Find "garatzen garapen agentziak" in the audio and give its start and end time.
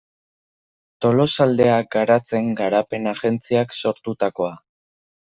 1.95-3.77